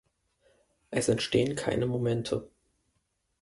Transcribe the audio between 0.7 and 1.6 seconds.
Es entstehen